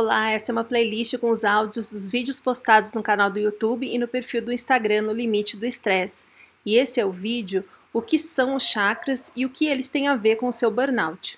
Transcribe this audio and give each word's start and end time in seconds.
Olá, 0.00 0.30
essa 0.30 0.52
é 0.52 0.54
uma 0.54 0.62
playlist 0.62 1.18
com 1.18 1.28
os 1.28 1.44
áudios 1.44 1.90
dos 1.90 2.08
vídeos 2.08 2.38
postados 2.38 2.92
no 2.92 3.02
canal 3.02 3.28
do 3.28 3.40
YouTube 3.40 3.84
e 3.84 3.98
no 3.98 4.06
perfil 4.06 4.40
do 4.40 4.52
Instagram 4.52 5.02
no 5.02 5.12
Limite 5.12 5.56
do 5.56 5.66
Estresse. 5.66 6.24
E 6.64 6.76
esse 6.76 7.00
é 7.00 7.04
o 7.04 7.10
vídeo 7.10 7.64
O 7.92 8.00
que 8.00 8.16
são 8.16 8.54
os 8.54 8.62
chakras 8.62 9.32
e 9.34 9.44
o 9.44 9.50
que 9.50 9.66
eles 9.66 9.88
têm 9.88 10.06
a 10.06 10.14
ver 10.14 10.36
com 10.36 10.46
o 10.46 10.52
seu 10.52 10.70
burnout. 10.70 11.36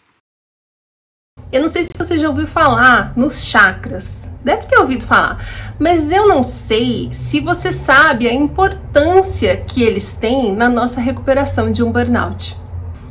Eu 1.50 1.62
não 1.62 1.70
sei 1.70 1.84
se 1.84 1.90
você 1.96 2.18
já 2.18 2.28
ouviu 2.28 2.46
falar 2.46 3.16
nos 3.16 3.46
chakras. 3.46 4.28
Deve 4.44 4.66
ter 4.66 4.76
ouvido 4.76 5.06
falar, 5.06 5.74
mas 5.80 6.12
eu 6.12 6.28
não 6.28 6.42
sei 6.42 7.08
se 7.14 7.40
você 7.40 7.72
sabe 7.72 8.28
a 8.28 8.34
importância 8.34 9.56
que 9.64 9.82
eles 9.82 10.18
têm 10.18 10.54
na 10.54 10.68
nossa 10.68 11.00
recuperação 11.00 11.72
de 11.72 11.82
um 11.82 11.90
burnout. 11.90 12.54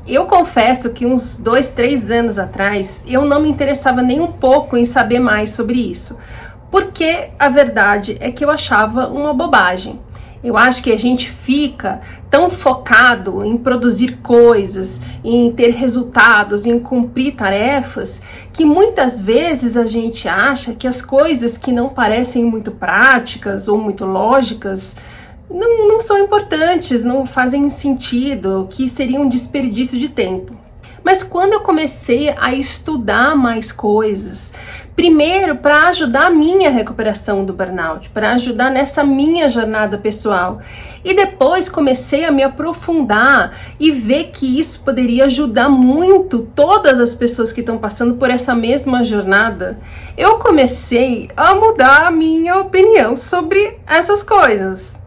Eu 0.10 0.26
confesso 0.26 0.90
que 0.90 1.06
uns 1.06 1.38
dois, 1.38 1.72
três 1.72 2.10
anos 2.10 2.40
atrás 2.40 3.04
eu 3.06 3.26
não 3.26 3.40
me 3.40 3.48
interessava 3.48 4.02
nem 4.02 4.20
um 4.20 4.32
pouco 4.32 4.76
em 4.76 4.84
saber 4.84 5.20
mais 5.20 5.52
sobre 5.52 5.80
isso, 5.80 6.18
porque 6.72 7.30
a 7.38 7.48
verdade 7.48 8.18
é 8.20 8.32
que 8.32 8.44
eu 8.44 8.50
achava 8.50 9.08
uma 9.08 9.36
bobagem. 9.36 10.00
Eu 10.44 10.58
acho 10.58 10.82
que 10.82 10.92
a 10.92 10.98
gente 10.98 11.32
fica 11.32 12.02
tão 12.28 12.50
focado 12.50 13.46
em 13.46 13.56
produzir 13.56 14.18
coisas, 14.24 15.00
em 15.24 15.52
ter 15.52 15.76
resultados, 15.76 16.66
em 16.66 16.80
cumprir 16.80 17.36
tarefas, 17.36 18.20
que 18.52 18.66
muitas 18.66 19.22
vezes 19.22 19.78
a 19.78 19.86
gente 19.86 20.28
acha 20.28 20.74
que 20.74 20.88
as 20.88 21.04
coisas 21.04 21.56
que 21.56 21.72
não 21.72 21.90
parecem 21.90 22.44
muito 22.44 22.72
práticas 22.72 23.68
ou 23.68 23.78
muito 23.78 24.06
lógicas 24.06 24.96
não, 25.50 25.88
não 25.88 26.00
são 26.00 26.18
importantes, 26.20 27.04
não 27.04 27.26
fazem 27.26 27.70
sentido, 27.70 28.68
que 28.70 28.88
seria 28.88 29.20
um 29.20 29.28
desperdício 29.28 29.98
de 29.98 30.10
tempo. 30.10 30.56
Mas 31.04 31.24
quando 31.24 31.54
eu 31.54 31.62
comecei 31.62 32.30
a 32.38 32.54
estudar 32.54 33.36
mais 33.36 33.72
coisas, 33.72 34.54
primeiro 34.96 35.56
para 35.56 35.88
ajudar 35.88 36.28
a 36.28 36.30
minha 36.30 36.70
recuperação 36.70 37.46
do 37.46 37.54
burnout, 37.54 38.10
para 38.10 38.32
ajudar 38.32 38.70
nessa 38.70 39.04
minha 39.04 39.50
jornada 39.50 39.98
pessoal, 39.98 40.60
e 41.04 41.16
depois 41.16 41.70
comecei 41.70 42.26
a 42.26 42.32
me 42.32 42.44
aprofundar 42.44 43.58
e 43.80 43.92
ver 43.92 44.26
que 44.26 44.60
isso 44.60 44.82
poderia 44.82 45.26
ajudar 45.26 45.70
muito 45.70 46.40
todas 46.54 47.00
as 47.00 47.16
pessoas 47.16 47.54
que 47.54 47.62
estão 47.62 47.78
passando 47.78 48.16
por 48.16 48.30
essa 48.30 48.54
mesma 48.54 49.04
jornada, 49.04 49.80
eu 50.18 50.38
comecei 50.38 51.30
a 51.36 51.56
mudar 51.56 52.08
a 52.08 52.12
minha 52.12 52.58
opinião 52.58 53.16
sobre 53.16 53.80
essas 53.88 54.22
coisas 54.22 54.99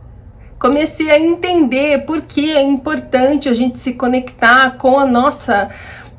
comecei 0.62 1.10
a 1.10 1.18
entender 1.18 2.06
por 2.06 2.20
que 2.20 2.52
é 2.52 2.62
importante 2.62 3.48
a 3.48 3.52
gente 3.52 3.80
se 3.80 3.94
conectar 3.94 4.77
com 4.78 4.96
a 4.96 5.05
nossa 5.05 5.70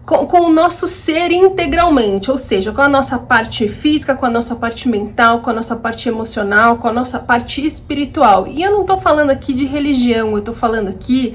com, 0.06 0.28
com, 0.28 0.42
o 0.42 0.50
nosso 0.52 0.86
ser 0.86 1.32
integralmente, 1.32 2.30
ou 2.30 2.38
seja, 2.38 2.74
com 2.74 2.82
a 2.82 2.90
nossa 2.90 3.18
parte 3.18 3.70
física, 3.70 4.14
com 4.14 4.26
a 4.26 4.30
nossa 4.30 4.54
parte 4.54 4.90
mental, 4.90 5.40
com 5.40 5.50
a 5.50 5.54
nossa 5.54 5.78
parte 5.78 6.10
emocional, 6.10 6.76
com 6.76 6.90
a 6.90 6.92
nossa 6.92 7.20
parte 7.20 7.66
espiritual. 7.66 8.46
E 8.46 8.62
eu 8.62 8.70
não 8.74 8.86
tô 8.86 8.98
falando 8.98 9.30
aqui 9.30 9.54
de 9.54 9.66
religião, 9.66 10.36
eu 10.36 10.42
tô 10.42 10.52
falando 10.52 10.90
aqui 10.90 11.34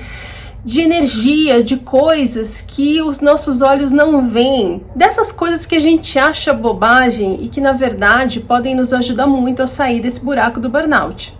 de 0.62 0.82
energia, 0.82 1.64
de 1.64 1.78
coisas 1.78 2.60
que 2.60 3.00
os 3.00 3.22
nossos 3.22 3.62
olhos 3.62 3.90
não 3.90 4.28
veem, 4.28 4.84
dessas 4.94 5.32
coisas 5.32 5.64
que 5.64 5.76
a 5.76 5.80
gente 5.80 6.18
acha 6.18 6.52
bobagem 6.52 7.42
e 7.42 7.48
que 7.48 7.58
na 7.62 7.72
verdade 7.72 8.38
podem 8.38 8.74
nos 8.74 8.92
ajudar 8.92 9.26
muito 9.26 9.62
a 9.62 9.66
sair 9.66 10.02
desse 10.02 10.22
buraco 10.22 10.60
do 10.60 10.68
burnout. 10.68 11.32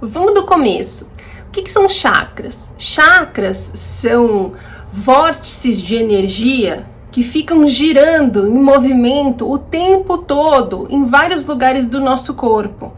Vamos 0.00 0.34
do 0.34 0.42
começo. 0.42 1.11
O 1.52 1.54
que, 1.54 1.64
que 1.64 1.70
são 1.70 1.86
chakras? 1.86 2.72
Chakras 2.78 3.58
são 3.74 4.54
vórtices 4.90 5.82
de 5.82 5.96
energia 5.96 6.86
que 7.10 7.24
ficam 7.24 7.68
girando 7.68 8.48
em 8.48 8.54
movimento 8.54 9.46
o 9.52 9.58
tempo 9.58 10.16
todo 10.16 10.86
em 10.88 11.04
vários 11.04 11.46
lugares 11.46 11.86
do 11.86 12.00
nosso 12.00 12.32
corpo. 12.32 12.94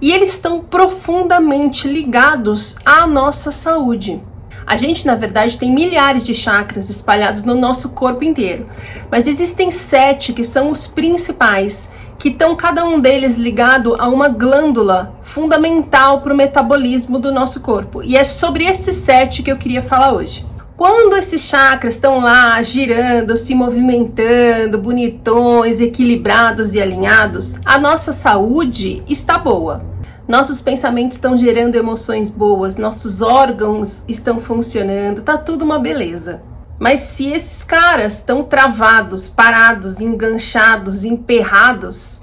E 0.00 0.12
eles 0.12 0.34
estão 0.34 0.60
profundamente 0.60 1.88
ligados 1.88 2.76
à 2.84 3.08
nossa 3.08 3.50
saúde. 3.50 4.22
A 4.64 4.76
gente, 4.76 5.04
na 5.04 5.16
verdade, 5.16 5.58
tem 5.58 5.74
milhares 5.74 6.24
de 6.24 6.32
chakras 6.32 6.88
espalhados 6.88 7.42
no 7.42 7.56
nosso 7.56 7.88
corpo 7.88 8.22
inteiro, 8.22 8.68
mas 9.10 9.26
existem 9.26 9.72
sete 9.72 10.32
que 10.32 10.44
são 10.44 10.70
os 10.70 10.86
principais 10.86 11.90
que 12.18 12.28
estão 12.28 12.56
cada 12.56 12.84
um 12.84 13.00
deles 13.00 13.36
ligado 13.36 13.94
a 13.98 14.08
uma 14.08 14.28
glândula 14.28 15.14
fundamental 15.22 16.20
para 16.20 16.32
o 16.32 16.36
metabolismo 16.36 17.18
do 17.18 17.32
nosso 17.32 17.60
corpo. 17.60 18.02
E 18.02 18.16
é 18.16 18.24
sobre 18.24 18.64
esses 18.64 18.96
sete 18.96 19.42
que 19.42 19.50
eu 19.50 19.56
queria 19.56 19.82
falar 19.82 20.12
hoje. 20.12 20.44
Quando 20.76 21.16
esses 21.16 21.42
chakras 21.42 21.94
estão 21.94 22.20
lá 22.20 22.62
girando, 22.62 23.38
se 23.38 23.54
movimentando, 23.54 24.76
bonitões, 24.76 25.80
equilibrados 25.80 26.74
e 26.74 26.80
alinhados, 26.80 27.58
a 27.64 27.78
nossa 27.78 28.12
saúde 28.12 29.02
está 29.08 29.38
boa. 29.38 29.82
Nossos 30.28 30.60
pensamentos 30.60 31.16
estão 31.16 31.36
gerando 31.36 31.76
emoções 31.76 32.30
boas, 32.30 32.76
nossos 32.76 33.22
órgãos 33.22 34.04
estão 34.06 34.38
funcionando, 34.38 35.22
tá 35.22 35.38
tudo 35.38 35.64
uma 35.64 35.78
beleza. 35.78 36.42
Mas 36.78 37.00
se 37.00 37.32
esses 37.32 37.64
caras 37.64 38.18
estão 38.18 38.44
travados, 38.44 39.28
parados, 39.28 40.00
enganchados, 40.00 41.04
emperrados, 41.04 42.20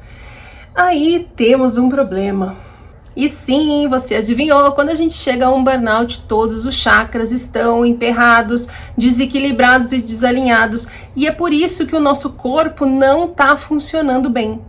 aí 0.75 1.27
temos 1.35 1.77
um 1.77 1.89
problema. 1.89 2.55
E 3.15 3.29
sim, 3.29 3.87
você 3.87 4.15
adivinhou, 4.15 4.71
quando 4.71 4.89
a 4.89 4.95
gente 4.95 5.15
chega 5.15 5.45
a 5.45 5.53
um 5.53 5.63
burnout, 5.63 6.23
todos 6.23 6.65
os 6.65 6.75
chakras 6.75 7.31
estão 7.31 7.85
emperrados, 7.85 8.67
desequilibrados 8.97 9.93
e 9.93 10.01
desalinhados, 10.01 10.87
e 11.15 11.27
é 11.27 11.31
por 11.31 11.53
isso 11.53 11.85
que 11.85 11.95
o 11.95 11.99
nosso 11.99 12.31
corpo 12.31 12.87
não 12.87 13.25
está 13.25 13.55
funcionando 13.55 14.29
bem. 14.29 14.59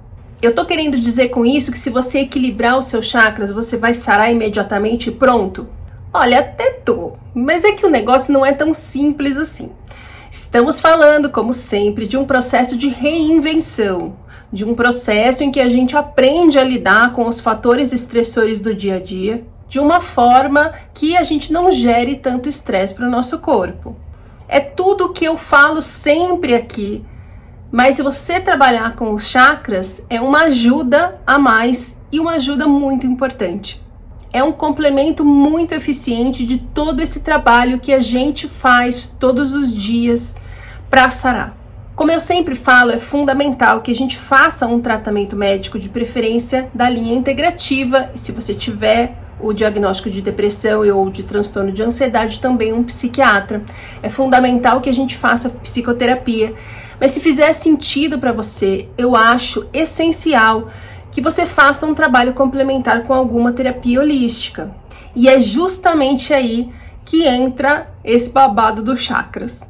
Eu 0.42 0.54
tô 0.54 0.66
querendo 0.66 0.98
dizer 0.98 1.30
com 1.30 1.46
isso 1.46 1.72
que 1.72 1.78
se 1.78 1.88
você 1.88 2.20
equilibrar 2.20 2.78
os 2.78 2.86
seus 2.86 3.06
chakras, 3.06 3.50
você 3.50 3.78
vai 3.78 3.94
sarar 3.94 4.30
imediatamente 4.30 5.08
e 5.08 5.12
pronto? 5.12 5.66
Olha, 6.16 6.38
até 6.38 6.70
tô, 6.70 7.14
mas 7.34 7.64
é 7.64 7.72
que 7.72 7.84
o 7.84 7.90
negócio 7.90 8.32
não 8.32 8.46
é 8.46 8.52
tão 8.52 8.72
simples 8.72 9.36
assim. 9.36 9.72
Estamos 10.30 10.80
falando, 10.80 11.28
como 11.28 11.52
sempre, 11.52 12.06
de 12.06 12.16
um 12.16 12.24
processo 12.24 12.78
de 12.78 12.86
reinvenção, 12.86 14.14
de 14.52 14.64
um 14.64 14.76
processo 14.76 15.42
em 15.42 15.50
que 15.50 15.60
a 15.60 15.68
gente 15.68 15.96
aprende 15.96 16.56
a 16.56 16.62
lidar 16.62 17.12
com 17.14 17.26
os 17.26 17.40
fatores 17.40 17.92
estressores 17.92 18.60
do 18.60 18.72
dia 18.72 18.94
a 18.94 19.00
dia 19.00 19.44
de 19.68 19.80
uma 19.80 20.00
forma 20.00 20.72
que 20.94 21.16
a 21.16 21.24
gente 21.24 21.52
não 21.52 21.72
gere 21.72 22.14
tanto 22.14 22.48
estresse 22.48 22.94
para 22.94 23.08
o 23.08 23.10
nosso 23.10 23.40
corpo. 23.40 23.96
É 24.46 24.60
tudo 24.60 25.06
o 25.06 25.12
que 25.12 25.24
eu 25.24 25.36
falo 25.36 25.82
sempre 25.82 26.54
aqui, 26.54 27.04
mas 27.72 27.96
se 27.96 28.04
você 28.04 28.38
trabalhar 28.38 28.94
com 28.94 29.12
os 29.14 29.28
chakras, 29.28 30.06
é 30.08 30.20
uma 30.20 30.44
ajuda 30.44 31.20
a 31.26 31.40
mais 31.40 31.98
e 32.12 32.20
uma 32.20 32.34
ajuda 32.34 32.68
muito 32.68 33.04
importante 33.04 33.83
é 34.34 34.42
um 34.42 34.50
complemento 34.50 35.24
muito 35.24 35.74
eficiente 35.74 36.44
de 36.44 36.58
todo 36.58 37.00
esse 37.00 37.20
trabalho 37.20 37.78
que 37.78 37.92
a 37.92 38.00
gente 38.00 38.48
faz 38.48 39.08
todos 39.08 39.54
os 39.54 39.70
dias 39.70 40.36
para 40.90 41.08
sarar. 41.08 41.56
Como 41.94 42.10
eu 42.10 42.20
sempre 42.20 42.56
falo, 42.56 42.90
é 42.90 42.98
fundamental 42.98 43.80
que 43.80 43.92
a 43.92 43.94
gente 43.94 44.18
faça 44.18 44.66
um 44.66 44.80
tratamento 44.80 45.36
médico 45.36 45.78
de 45.78 45.88
preferência 45.88 46.68
da 46.74 46.90
linha 46.90 47.14
integrativa 47.14 48.10
e 48.12 48.18
se 48.18 48.32
você 48.32 48.52
tiver 48.52 49.16
o 49.40 49.52
diagnóstico 49.52 50.10
de 50.10 50.20
depressão 50.20 50.80
ou 50.80 51.10
de 51.10 51.22
transtorno 51.22 51.70
de 51.70 51.84
ansiedade, 51.84 52.40
também 52.40 52.72
um 52.72 52.82
psiquiatra. 52.82 53.62
É 54.02 54.10
fundamental 54.10 54.80
que 54.80 54.90
a 54.90 54.94
gente 54.94 55.16
faça 55.16 55.48
psicoterapia. 55.48 56.54
Mas 57.00 57.12
se 57.12 57.20
fizer 57.20 57.52
sentido 57.52 58.18
para 58.18 58.32
você, 58.32 58.88
eu 58.98 59.14
acho 59.14 59.68
essencial 59.72 60.70
que 61.14 61.20
você 61.20 61.46
faça 61.46 61.86
um 61.86 61.94
trabalho 61.94 62.34
complementar 62.34 63.04
com 63.04 63.14
alguma 63.14 63.52
terapia 63.52 64.00
holística. 64.00 64.74
E 65.14 65.28
é 65.28 65.40
justamente 65.40 66.34
aí 66.34 66.72
que 67.04 67.22
entra 67.24 67.88
esse 68.02 68.30
babado 68.30 68.82
dos 68.82 69.00
chakras. 69.00 69.60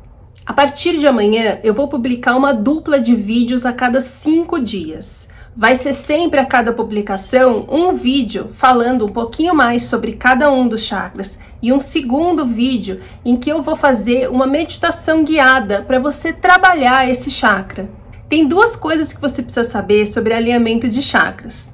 A 0.46 0.54
partir 0.54 0.98
de 0.98 1.06
amanhã, 1.06 1.58
eu 1.62 1.74
vou 1.74 1.86
publicar 1.86 2.34
uma 2.34 2.54
dupla 2.54 2.98
de 2.98 3.14
vídeos 3.14 3.66
a 3.66 3.74
cada 3.74 4.00
cinco 4.00 4.58
dias. 4.58 5.28
Vai 5.54 5.76
ser 5.76 5.92
sempre 5.92 6.40
a 6.40 6.46
cada 6.46 6.72
publicação 6.72 7.66
um 7.70 7.94
vídeo 7.94 8.48
falando 8.50 9.04
um 9.04 9.12
pouquinho 9.12 9.54
mais 9.54 9.84
sobre 9.84 10.12
cada 10.12 10.50
um 10.50 10.66
dos 10.66 10.82
chakras 10.82 11.38
e 11.62 11.72
um 11.72 11.78
segundo 11.78 12.44
vídeo 12.44 13.02
em 13.24 13.36
que 13.36 13.50
eu 13.50 13.62
vou 13.62 13.76
fazer 13.76 14.30
uma 14.30 14.46
meditação 14.46 15.22
guiada 15.22 15.82
para 15.82 15.98
você 15.98 16.32
trabalhar 16.32 17.08
esse 17.08 17.30
chakra. 17.30 18.03
Tem 18.28 18.48
duas 18.48 18.74
coisas 18.74 19.12
que 19.12 19.20
você 19.20 19.42
precisa 19.42 19.68
saber 19.68 20.06
sobre 20.06 20.32
alinhamento 20.32 20.88
de 20.88 21.02
chakras. 21.02 21.72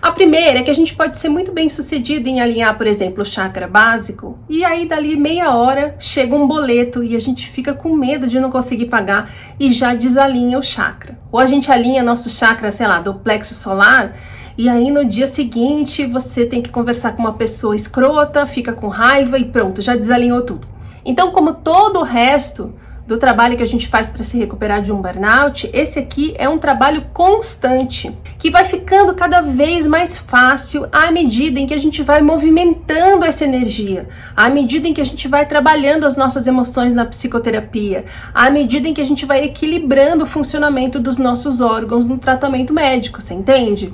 A 0.00 0.12
primeira 0.12 0.60
é 0.60 0.62
que 0.62 0.70
a 0.70 0.74
gente 0.74 0.94
pode 0.94 1.18
ser 1.18 1.28
muito 1.28 1.52
bem 1.52 1.68
sucedido 1.68 2.26
em 2.26 2.40
alinhar, 2.40 2.74
por 2.78 2.86
exemplo, 2.86 3.22
o 3.22 3.26
chakra 3.26 3.68
básico, 3.68 4.38
e 4.48 4.64
aí 4.64 4.86
dali 4.86 5.14
meia 5.14 5.54
hora 5.54 5.94
chega 6.00 6.34
um 6.34 6.48
boleto 6.48 7.04
e 7.04 7.14
a 7.14 7.20
gente 7.20 7.50
fica 7.50 7.74
com 7.74 7.94
medo 7.94 8.26
de 8.26 8.40
não 8.40 8.50
conseguir 8.50 8.86
pagar 8.86 9.30
e 9.60 9.72
já 9.72 9.92
desalinha 9.92 10.58
o 10.58 10.62
chakra. 10.62 11.18
Ou 11.30 11.38
a 11.38 11.44
gente 11.44 11.70
alinha 11.70 12.02
nosso 12.02 12.30
chakra, 12.30 12.72
sei 12.72 12.86
lá, 12.86 12.98
do 12.98 13.12
plexo 13.16 13.54
solar, 13.54 14.16
e 14.56 14.70
aí 14.70 14.90
no 14.90 15.04
dia 15.04 15.26
seguinte 15.26 16.06
você 16.06 16.46
tem 16.46 16.62
que 16.62 16.70
conversar 16.70 17.12
com 17.12 17.20
uma 17.20 17.34
pessoa 17.34 17.76
escrota, 17.76 18.46
fica 18.46 18.72
com 18.72 18.88
raiva 18.88 19.38
e 19.38 19.44
pronto, 19.44 19.82
já 19.82 19.94
desalinhou 19.96 20.40
tudo. 20.40 20.66
Então, 21.04 21.30
como 21.30 21.52
todo 21.52 22.00
o 22.00 22.04
resto 22.04 22.74
do 23.10 23.18
trabalho 23.18 23.56
que 23.56 23.62
a 23.64 23.66
gente 23.66 23.88
faz 23.88 24.08
para 24.08 24.22
se 24.22 24.38
recuperar 24.38 24.82
de 24.82 24.92
um 24.92 25.02
burnout, 25.02 25.68
esse 25.72 25.98
aqui 25.98 26.32
é 26.38 26.48
um 26.48 26.58
trabalho 26.58 27.06
constante, 27.12 28.16
que 28.38 28.50
vai 28.50 28.66
ficando 28.66 29.16
cada 29.16 29.40
vez 29.40 29.84
mais 29.84 30.16
fácil 30.16 30.86
à 30.92 31.10
medida 31.10 31.58
em 31.58 31.66
que 31.66 31.74
a 31.74 31.82
gente 31.82 32.04
vai 32.04 32.22
movimentando 32.22 33.24
essa 33.24 33.44
energia, 33.44 34.08
à 34.36 34.48
medida 34.48 34.86
em 34.86 34.94
que 34.94 35.00
a 35.00 35.04
gente 35.04 35.26
vai 35.26 35.44
trabalhando 35.44 36.06
as 36.06 36.16
nossas 36.16 36.46
emoções 36.46 36.94
na 36.94 37.04
psicoterapia, 37.04 38.04
à 38.32 38.48
medida 38.48 38.86
em 38.86 38.94
que 38.94 39.00
a 39.00 39.06
gente 39.06 39.26
vai 39.26 39.42
equilibrando 39.42 40.22
o 40.22 40.28
funcionamento 40.28 41.00
dos 41.00 41.18
nossos 41.18 41.60
órgãos 41.60 42.06
no 42.06 42.16
tratamento 42.16 42.72
médico, 42.72 43.20
você 43.20 43.34
entende? 43.34 43.92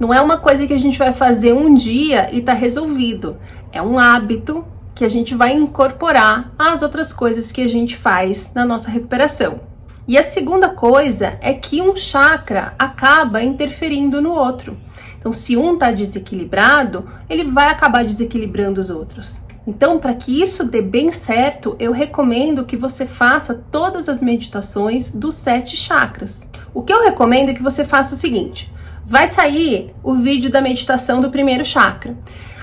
Não 0.00 0.12
é 0.12 0.22
uma 0.22 0.38
coisa 0.38 0.66
que 0.66 0.72
a 0.72 0.78
gente 0.78 0.98
vai 0.98 1.12
fazer 1.12 1.52
um 1.52 1.74
dia 1.74 2.30
e 2.32 2.40
tá 2.40 2.54
resolvido. 2.54 3.36
É 3.70 3.82
um 3.82 3.98
hábito 3.98 4.64
que 4.94 5.04
a 5.04 5.08
gente 5.08 5.34
vai 5.34 5.52
incorporar 5.52 6.52
às 6.58 6.82
outras 6.82 7.12
coisas 7.12 7.50
que 7.50 7.60
a 7.60 7.68
gente 7.68 7.96
faz 7.96 8.52
na 8.54 8.64
nossa 8.64 8.90
recuperação. 8.90 9.60
E 10.06 10.18
a 10.18 10.22
segunda 10.22 10.68
coisa 10.68 11.38
é 11.40 11.54
que 11.54 11.80
um 11.80 11.96
chakra 11.96 12.74
acaba 12.78 13.42
interferindo 13.42 14.20
no 14.20 14.32
outro. 14.32 14.76
Então, 15.18 15.32
se 15.32 15.56
um 15.56 15.74
está 15.74 15.90
desequilibrado, 15.90 17.08
ele 17.28 17.44
vai 17.44 17.68
acabar 17.68 18.04
desequilibrando 18.04 18.80
os 18.80 18.90
outros. 18.90 19.42
Então, 19.66 19.98
para 19.98 20.12
que 20.14 20.42
isso 20.42 20.64
dê 20.64 20.82
bem 20.82 21.10
certo, 21.10 21.74
eu 21.78 21.90
recomendo 21.90 22.66
que 22.66 22.76
você 22.76 23.06
faça 23.06 23.54
todas 23.72 24.10
as 24.10 24.20
meditações 24.20 25.10
dos 25.10 25.36
sete 25.36 25.74
chakras. 25.74 26.46
O 26.74 26.82
que 26.82 26.92
eu 26.92 27.02
recomendo 27.02 27.48
é 27.48 27.54
que 27.54 27.62
você 27.62 27.82
faça 27.82 28.14
o 28.14 28.18
seguinte: 28.18 28.70
vai 29.06 29.28
sair 29.28 29.94
o 30.02 30.14
vídeo 30.14 30.50
da 30.50 30.60
meditação 30.60 31.22
do 31.22 31.30
primeiro 31.30 31.64
chakra. 31.64 32.14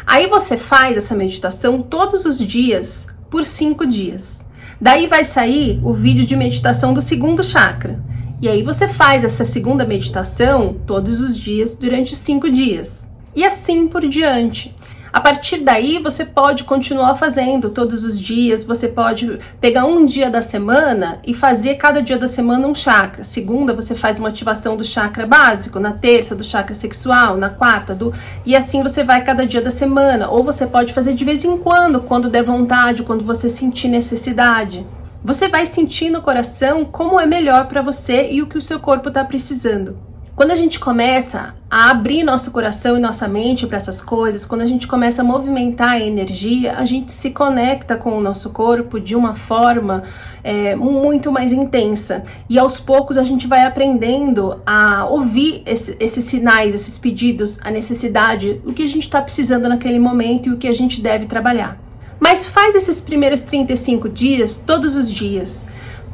Aí 0.05 0.27
você 0.27 0.57
faz 0.57 0.97
essa 0.97 1.15
meditação 1.15 1.81
todos 1.81 2.25
os 2.25 2.37
dias 2.37 3.07
por 3.29 3.45
cinco 3.45 3.85
dias. 3.85 4.49
Daí 4.79 5.07
vai 5.07 5.25
sair 5.25 5.79
o 5.83 5.93
vídeo 5.93 6.25
de 6.25 6.35
meditação 6.35 6.93
do 6.93 7.01
segundo 7.01 7.43
chakra. 7.43 8.03
E 8.41 8.49
aí 8.49 8.63
você 8.63 8.87
faz 8.95 9.23
essa 9.23 9.45
segunda 9.45 9.85
meditação 9.85 10.75
todos 10.87 11.21
os 11.21 11.37
dias 11.37 11.77
durante 11.77 12.15
cinco 12.15 12.49
dias. 12.49 13.09
E 13.35 13.45
assim 13.45 13.87
por 13.87 14.07
diante. 14.07 14.75
A 15.13 15.19
partir 15.19 15.57
daí, 15.57 15.99
você 16.01 16.23
pode 16.23 16.63
continuar 16.63 17.15
fazendo 17.15 17.69
todos 17.69 18.03
os 18.05 18.17
dias, 18.17 18.63
você 18.63 18.87
pode 18.87 19.39
pegar 19.59 19.83
um 19.83 20.05
dia 20.05 20.29
da 20.29 20.41
semana 20.41 21.19
e 21.25 21.33
fazer 21.33 21.75
cada 21.75 22.01
dia 22.01 22.17
da 22.17 22.29
semana 22.29 22.65
um 22.65 22.73
chakra. 22.73 23.25
Segunda, 23.25 23.73
você 23.73 23.93
faz 23.93 24.19
uma 24.19 24.29
ativação 24.29 24.77
do 24.77 24.85
chakra 24.85 25.25
básico, 25.25 25.81
na 25.81 25.91
terça, 25.91 26.33
do 26.33 26.45
chakra 26.45 26.73
sexual, 26.75 27.35
na 27.35 27.49
quarta, 27.49 27.93
do. 27.93 28.13
E 28.45 28.55
assim 28.55 28.81
você 28.81 29.03
vai 29.03 29.21
cada 29.21 29.45
dia 29.45 29.61
da 29.61 29.71
semana. 29.71 30.29
Ou 30.29 30.43
você 30.43 30.65
pode 30.65 30.93
fazer 30.93 31.13
de 31.13 31.25
vez 31.25 31.43
em 31.43 31.57
quando, 31.57 32.01
quando 32.01 32.29
der 32.29 32.43
vontade, 32.43 33.03
quando 33.03 33.25
você 33.25 33.49
sentir 33.49 33.89
necessidade. 33.89 34.85
Você 35.23 35.49
vai 35.49 35.67
sentir 35.67 36.09
no 36.09 36.21
coração 36.21 36.85
como 36.85 37.19
é 37.19 37.25
melhor 37.25 37.67
para 37.67 37.81
você 37.81 38.31
e 38.31 38.41
o 38.41 38.47
que 38.47 38.57
o 38.57 38.61
seu 38.61 38.79
corpo 38.79 39.09
está 39.09 39.25
precisando. 39.25 40.10
Quando 40.41 40.53
a 40.53 40.55
gente 40.55 40.79
começa 40.79 41.53
a 41.69 41.91
abrir 41.91 42.23
nosso 42.23 42.49
coração 42.49 42.97
e 42.97 42.99
nossa 42.99 43.27
mente 43.27 43.67
para 43.67 43.77
essas 43.77 44.01
coisas, 44.01 44.43
quando 44.43 44.61
a 44.61 44.65
gente 44.65 44.87
começa 44.87 45.21
a 45.21 45.23
movimentar 45.23 45.91
a 45.91 45.99
energia, 45.99 46.77
a 46.77 46.83
gente 46.83 47.11
se 47.11 47.29
conecta 47.29 47.95
com 47.95 48.17
o 48.17 48.19
nosso 48.19 48.49
corpo 48.49 48.99
de 48.99 49.15
uma 49.15 49.35
forma 49.35 50.01
é, 50.43 50.75
muito 50.75 51.31
mais 51.31 51.53
intensa. 51.53 52.25
E 52.49 52.57
aos 52.57 52.79
poucos 52.79 53.19
a 53.19 53.23
gente 53.23 53.45
vai 53.45 53.67
aprendendo 53.67 54.59
a 54.65 55.05
ouvir 55.05 55.61
esse, 55.63 55.95
esses 55.99 56.23
sinais, 56.23 56.73
esses 56.73 56.97
pedidos, 56.97 57.59
a 57.61 57.69
necessidade, 57.69 58.59
o 58.65 58.73
que 58.73 58.81
a 58.81 58.87
gente 58.87 59.03
está 59.03 59.21
precisando 59.21 59.69
naquele 59.69 59.99
momento 59.99 60.49
e 60.49 60.53
o 60.53 60.57
que 60.57 60.67
a 60.67 60.73
gente 60.73 61.03
deve 61.03 61.27
trabalhar. 61.27 61.79
Mas 62.19 62.47
faz 62.49 62.73
esses 62.73 62.99
primeiros 62.99 63.43
35 63.43 64.09
dias 64.09 64.57
todos 64.57 64.95
os 64.95 65.13
dias. 65.13 65.69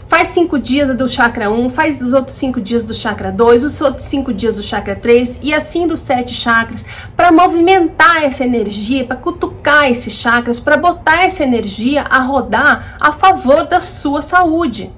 Faz 0.07 0.29
cinco 0.29 0.57
dias 0.57 0.95
do 0.95 1.09
chakra 1.09 1.51
1, 1.51 1.69
faz 1.69 2.01
os 2.01 2.13
outros 2.13 2.37
cinco 2.37 2.61
dias 2.61 2.85
do 2.85 2.93
chakra 2.93 3.29
2, 3.29 3.65
os 3.65 3.81
outros 3.81 4.05
cinco 4.07 4.33
dias 4.33 4.55
do 4.55 4.61
chakra 4.61 4.95
3 4.95 5.35
e 5.41 5.53
assim 5.53 5.85
dos 5.85 5.99
sete 5.99 6.33
chakras, 6.33 6.85
para 7.13 7.29
movimentar 7.29 8.23
essa 8.23 8.45
energia, 8.45 9.03
para 9.03 9.17
cutucar 9.17 9.91
esses 9.91 10.13
chakras, 10.13 10.61
para 10.61 10.77
botar 10.77 11.25
essa 11.25 11.43
energia 11.43 12.03
a 12.03 12.19
rodar 12.19 12.95
a 13.01 13.11
favor 13.11 13.67
da 13.67 13.81
sua 13.81 14.21
saúde. 14.21 14.89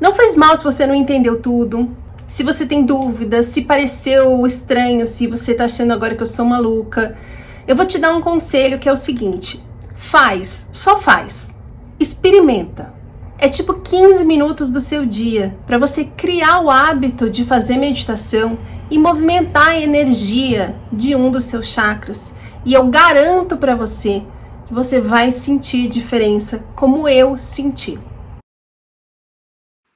Não 0.00 0.14
faz 0.14 0.34
mal 0.36 0.56
se 0.56 0.64
você 0.64 0.86
não 0.86 0.94
entendeu 0.94 1.38
tudo, 1.42 1.94
se 2.26 2.42
você 2.42 2.64
tem 2.64 2.82
dúvidas, 2.82 3.48
se 3.48 3.60
pareceu 3.60 4.46
estranho, 4.46 5.06
se 5.06 5.26
você 5.26 5.52
tá 5.52 5.66
achando 5.66 5.92
agora 5.92 6.14
que 6.14 6.22
eu 6.22 6.26
sou 6.26 6.46
maluca. 6.46 7.14
Eu 7.68 7.76
vou 7.76 7.84
te 7.84 7.98
dar 7.98 8.14
um 8.14 8.22
conselho 8.22 8.78
que 8.78 8.88
é 8.88 8.92
o 8.92 8.96
seguinte: 8.96 9.62
faz, 9.94 10.70
só 10.72 11.02
faz. 11.02 11.54
Experimenta. 12.00 12.95
É 13.38 13.50
tipo 13.50 13.74
15 13.74 14.24
minutos 14.24 14.70
do 14.72 14.80
seu 14.80 15.04
dia 15.04 15.54
para 15.66 15.78
você 15.78 16.06
criar 16.06 16.60
o 16.60 16.70
hábito 16.70 17.28
de 17.28 17.44
fazer 17.44 17.76
meditação 17.76 18.58
e 18.90 18.98
movimentar 18.98 19.68
a 19.68 19.80
energia 19.80 20.74
de 20.90 21.14
um 21.14 21.30
dos 21.30 21.44
seus 21.44 21.68
chakras. 21.68 22.34
E 22.64 22.72
eu 22.72 22.88
garanto 22.88 23.58
para 23.58 23.76
você 23.76 24.22
que 24.66 24.72
você 24.72 25.00
vai 25.02 25.32
sentir 25.32 25.86
diferença, 25.86 26.60
como 26.74 27.06
eu 27.06 27.36
senti. 27.36 27.98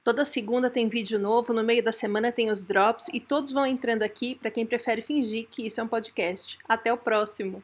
Toda 0.03 0.23
segunda 0.23 0.69
tem 0.69 0.87
vídeo 0.87 1.17
novo, 1.17 1.51
no 1.51 1.63
meio 1.63 1.83
da 1.83 1.91
semana 1.91 2.31
tem 2.31 2.51
os 2.51 2.63
drops 2.63 3.07
e 3.11 3.19
todos 3.19 3.51
vão 3.51 3.65
entrando 3.65 4.03
aqui 4.03 4.35
para 4.35 4.51
quem 4.51 4.67
prefere 4.67 5.01
fingir 5.01 5.47
que 5.49 5.65
isso 5.65 5.81
é 5.81 5.83
um 5.83 5.87
podcast. 5.87 6.59
Até 6.67 6.93
o 6.93 6.97
próximo! 6.97 7.63